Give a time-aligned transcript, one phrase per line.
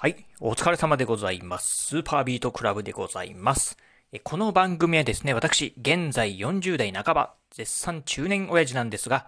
[0.00, 0.14] はい。
[0.38, 1.86] お疲れ様でございます。
[1.86, 3.76] スーパービートクラブでございます。
[4.22, 9.26] この番組はですね、私、現在40代半ば、絶賛中年親父なんですが、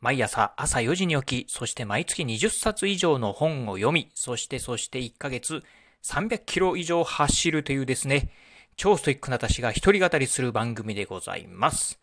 [0.00, 5.64] 毎朝朝4時に起き、そして毎月20冊以上の本を読み、そしてそして1ヶ月
[6.04, 8.30] 300キロ以上走るというですね、
[8.76, 11.98] 超ストイックな私が一人語りする番組でございます。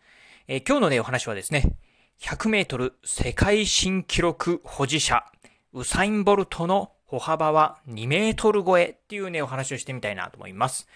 [0.46, 1.72] え今日のね、お話はですね、
[2.20, 5.24] 100メートル世界新記録保持者、
[5.72, 10.86] ウサイン・ボルトの歩幅は2メートル超えっていうね、お話をしてみたいなと思います。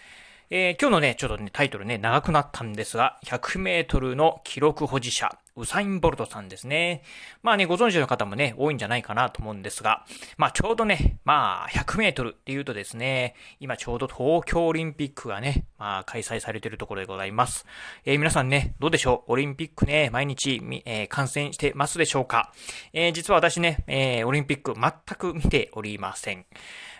[0.48, 7.02] えー今日のね、ちょっとね、タイトルね、長くなったんですが、100メートルの記録保持者、ウサイン・ボルトさんですね。
[7.42, 10.04] まあね、ご存知の方もね、多いんじゃないかなと思うんですが、
[10.36, 17.66] まあちょうどね、まあ100メートルっていうとですね、今ちょうど東京オリンピックがね、まあ開催されているところでございます。
[18.04, 19.32] えー皆さんね、どうでしょう？
[19.32, 22.52] オリンピックね、毎日、えー観戦してますでしょうか？
[22.92, 26.46] えー実は私ね、えオリンピック全く見ておりません。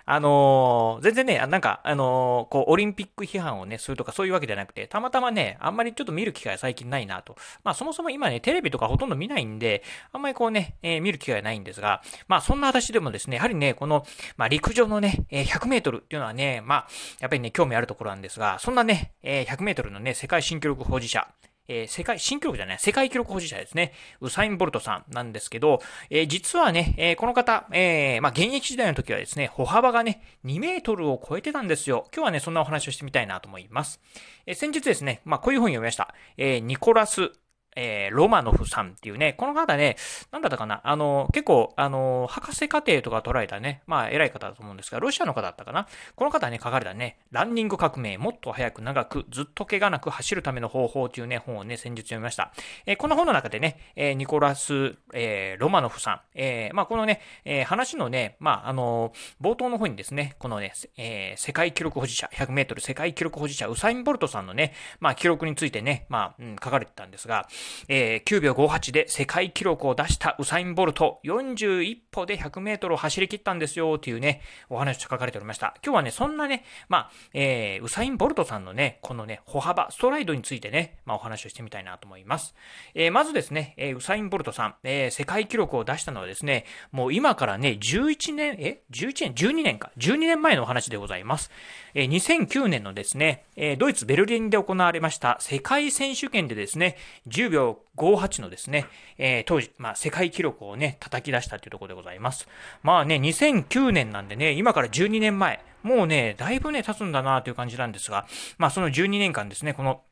[0.07, 7.37] あのー全然ね、なんか、あのーこう、オリンピック批判をね、するとかそういうわけじゃなくて、たまたまね、あんまりちょっと見る機会最近ないなと。
[7.65, 14.05] まあ、そもそも今ね、テレビとかほとんど見ないんで、あんまりこうね、えー見る機会がないんですが、まあ、そんな私でもですね、やはりね、この、
[14.37, 16.89] まあ、陸上のね、え100メートルっていうのはね、まあ、
[17.20, 21.27] やっぱりね、興味あるところなんですが、そんなね、え100メートルのね、世界新記録保持者、
[21.67, 23.92] えー世界、新記録じゃない、世界記録保持者ですね。
[24.20, 32.06] ウサイン・ボルトさんなんですけど、えー実はね、えーこの方、えまあ、現役時代の時はですね、歩幅がね、2メートルを超えてたんですよ。
[32.15, 34.00] 今日はね、そんなお話をしてみたいなと思います。
[34.47, 36.15] え先日ですね、まあ、こういう本読みました。
[36.37, 37.33] えニコラス、
[37.77, 39.97] えーロマノフさんっていうね、この方ね、
[40.30, 45.86] なんだったかな、あの、結構、あの、博士課程とか取られたね、まあ、偉い方だと思うんですが、ロシアの方だったかな。
[46.14, 52.53] この方ね、書かれたね、ランニング革命、もっと早く長く、ずっと怪我なく走るための方法というね、本をね、先日読みました。
[52.86, 67.47] えーこの本の中でね、えーニコラス、えーロマノフさん、えーまあ、このね、えー話のね、まあ、あの冒頭の方にですね、このね、えー世界記録保持者、100メートル世界記録保持者、ウサイン・ボルトさんのね、まあ、記録についてね、まあ、うん、書かれてたんですが、
[67.88, 75.75] えー9秒58で世界記録を出したウサイン・ボルト、41歩で100メートルを走り切ったんですよ、というね、お話と書かれておりました。
[75.84, 82.54] 今日はね、そんなね、まあ、えーウサイン・ボルトさんのね、このね、歩幅、ストライドについてね、まあ、お話をしてみたいなと思います。
[82.94, 89.91] えーまずですね、えーウサイン・ボルトさん、えー世界記録を出したのはですね、もう今からね、11年、え ?11 年 ?12 年か。
[89.98, 91.50] 12年前のお話でございます。
[91.94, 96.96] えー2009年のですね、えードイツ・ベルリンで行われました世界選手権でですね、
[97.28, 97.53] 10秒
[97.97, 98.87] 58のですね、
[99.19, 102.48] えー当時、まあ、世界記録をね、叩き出したというところでございます。
[102.82, 108.26] まあね、2009年なんでね、今から12年前、もうね、だいぶね、経つんだなという感じなんですが、
[108.59, 110.03] まあその12年間ですね、この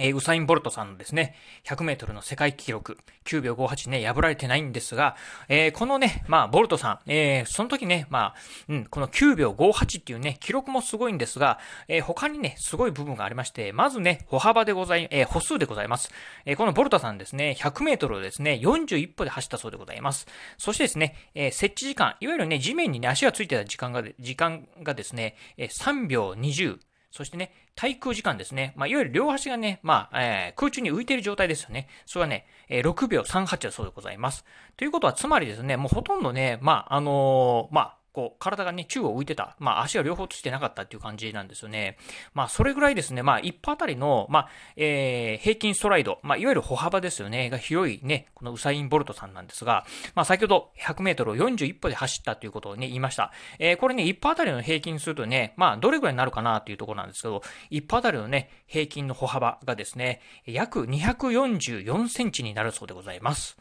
[0.00, 1.34] えウサイン・ボルトさんのですね、
[1.64, 5.16] 100メートルの世界記録、9秒58ね、破られてないんですが、
[5.48, 8.34] えーこのね、まあ、ボルトさん、えーその時ね、まあ、
[8.68, 11.58] うん、この9秒58っていうね、記録もすごいんですが、
[11.88, 16.10] えー他にね、すごい部分がありまして、まずね、歩幅でござい、え歩数でございます。
[16.46, 20.26] えこのボルトさんですね、100メートルをですね、41歩で走ったそうでございます。
[20.58, 26.78] そしてですね、え設置時間、いわゆるね、地面にね、足がついてた時間が、時間がですね、え3秒20、
[27.10, 28.72] そしてね、滞空時間ですね。
[28.76, 31.88] まあ、いわゆる両端がね、まあ、えー空中に浮いている状態ですよね。
[32.06, 34.44] それはね、えー6秒38だそうでございます。
[34.76, 39.56] ということは、つまりですね、もうほとんどね、まあ、あのーまあ、こう、体がね、宙を浮いてた。
[39.58, 41.96] まあ、足が両方ついてなかったっていう感じなんですよね。
[42.34, 53.32] まあ、それぐらいですね、まあ、一歩あたりの、まあ、えー平均ストライド、まあ、いわゆる歩幅ですよね、が広いね、このウサイン・ボルトさんなんですが、まあ、先ほど100メートルを41歩で走ったということをね、言いました。
[53.58, 63.56] えーこれね、一歩あたりの平均するとね、まあ、どれぐらいになるかなっていうところなんですけど、一歩あたりのね、平均の歩幅がですね、約244センチになるそうでございます。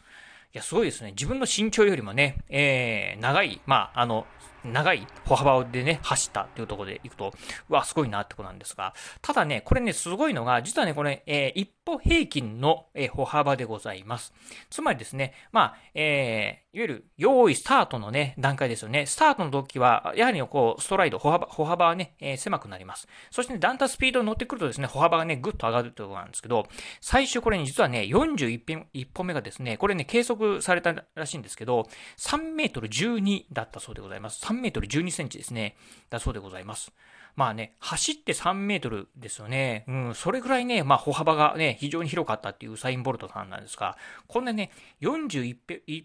[0.52, 1.12] いや、すごいですね。
[1.12, 4.26] 自分の身長よりもね、えー、長い、まあ、あの、
[4.64, 7.34] 長い歩幅でね、走ったというところで行くと、
[7.70, 14.34] うわ、すごいなってことなんですが、ただね、これね、すごいのが、実はね、これ、えー一歩平均の、え歩幅でございます。
[14.70, 19.08] つまりですね、まあ、えーいわゆる、用意スタートのね、段階ですよね。
[19.08, 23.08] スタートの時は、やはりこう、ストライド、歩幅、歩幅はね、えー狭くなります。
[23.31, 26.68] そしてね、だんだんスピードに乗ってくるとですね、歩幅がね、ぐっと上がるということなんですけど、
[27.02, 31.88] 最初これね、実はね、41歩一歩目がですね、これね、計測されたらしいんですけど、
[32.19, 34.46] 3メートル12だったそうでございます。
[34.46, 35.75] 3メートル12センチですね。
[36.12, 36.92] だそうでございます。
[37.36, 39.86] まあね、走って3メートルですよね。
[39.88, 43.98] うん、それぐらいね、まあ歩幅がね、非常に広かったっていうサイン・ボルトさんなんですが、
[44.28, 44.72] こんなね、
[45.02, 45.56] 41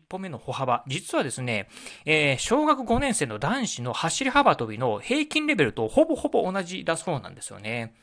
[0.08, 1.68] 歩目の歩幅、実はですね、
[2.04, 7.94] えー小学5年生の男子の走り幅跳びの平均レベルとほぼほぼ同じだそうなんですよね。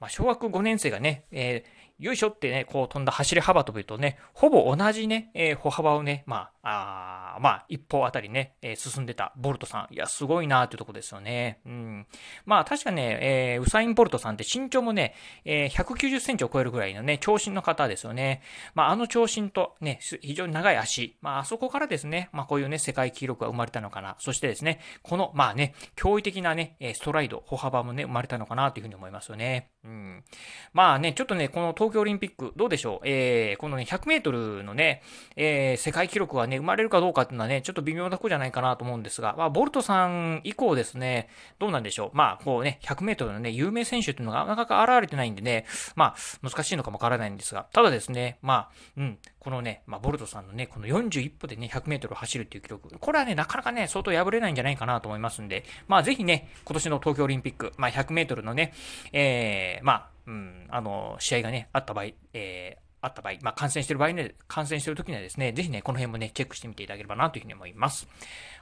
[0.00, 9.94] まあ、小学5年生がね、えーよいしょってね、こう飛んだ走り幅跳びとね、ほぼ同じね、えー、歩幅をね、まあ、あまあ、一歩あたりね、えー、進んでたボルトさん。
[9.94, 11.60] いや、すごいなーっていうとこですよね。
[11.66, 12.06] うん。
[12.46, 13.18] まあ、確かね、
[13.54, 15.14] えー、ウサイン・ボルトさんって身長もね、
[15.44, 18.42] え、190センチを超えるぐらいのね、長身の方ですよね。
[18.74, 21.16] まあ、あの長身とね、非常に長い足。
[21.20, 24.16] まあ、あそこからですね、まあ、こういうね、世界記録が生まれたのかな。
[24.18, 29.70] そしてですね、この、まあね、驚異的なね、ストライド、歩幅もね、生まれたのかなというふうに思いますよね。
[29.84, 30.24] うん。
[30.72, 33.08] まあね、ちょっとね、この東東京オリンピック、どうでしょう？
[33.08, 35.02] えー、このね、100メートルのね、
[35.36, 42.16] えー、世界記録がね、生まれるかどうかっていうのはね、ちょっと微妙なとじゃないかなと思うんですが、まあ、ボルトさん以降ですね、どうなんでしょう？
[42.16, 45.64] まあ、こうね、100メートルのね、有名選手っていうのがなかなか現れてないんでね、
[45.96, 58.74] まあ、難しいのかもわからないんですが、ただですね、まあ、うん、このね、まあ、ボルトさんのね、この41歩でね、100メートル走るっていう記録、これはね、なかなかね、相当破れないんじゃないかなと思いますんで、まあ、ぜひね、今年の東京オリンピック、まあ、100メートルのね、
[59.12, 68.08] えー、まあ、うん、あの、試合がね、あった場合、え、あった場合、まあ、感染してる場合ね、感染してる時にはですね、ぜひね、この辺もね、チェックしてみていただければなというふうに思います。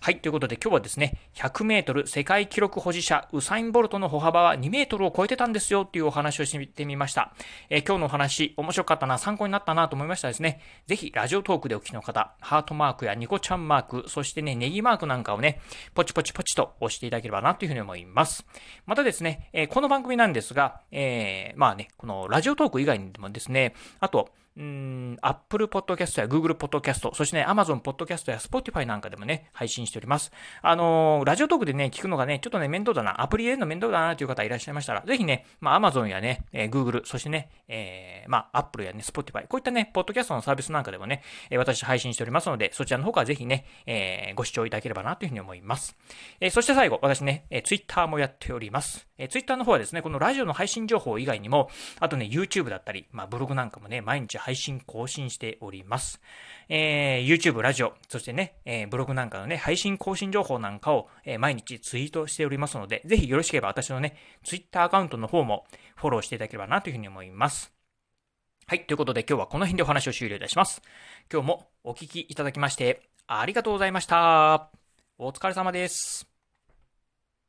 [0.00, 7.34] はい、ということで今日はですね、100メートル世界記録保持者、ウサイン・ボルトの歩幅は2メートルを超えてたんですよっていうお話をしてみました。
[7.70, 15.60] えー、今日のお話、面白かったな、参考になったなと思いましたですね、ぜひラジオトークでお聞きの方、ハートマークやニコちゃんマーク、そしてね、ネギマークなんかをね、
[15.94, 18.44] ポチポチポチと押していただければなというふうに思います。
[18.84, 30.32] またですね、えー、この番組なんですが、えー、まあね、このラジオトーク以外にもですね、あと、out うん、Apple Podcast や Google Podcast、そしてね、Amazon Podcast や Spotify なんかでもね、配信しております。
[30.62, 45.96] あのー、ラジオトークでね、聞くのがね、ちょっとね、面倒だな、アプリ入れるの面倒だなという方いらっしゃいましたら、ぜひね、まあ、Amazon やね、えー、Google、そしてね、えー、まあ、Apple やね、Spotify、こういったね、ポッドキャストのサービスなんかでもね、え、私配信しておりますので、そちらの方からぜひね、え、ご視聴いただければなというふうに思います。
[46.40, 49.06] え、そして最後、私ね、えー、Twitter もやっております。
[49.18, 51.68] えー、Twitter の方はですね、このラジオの配信情報以外にも、
[52.00, 56.20] あとね、YouTube だったり、まあ、ブログなんかもね、毎日配信更新しております。
[56.68, 64.14] えー、YouTube、ラジオ、そしてね、えー、ブログなんかのね、配信更新情報なんかを、えー、毎日ツイートしておりますので、ぜひよろしければ私のね、
[64.44, 65.66] Twitter アカウントの方も
[65.96, 67.72] フォローしていただければなというふうに思います。
[68.68, 68.86] はい。
[68.86, 70.80] ということで今日はこの辺でお話を終了いたします。
[71.32, 74.70] 今日もお聞きいただきましてありがとうございました。
[75.18, 76.35] お疲れ様です。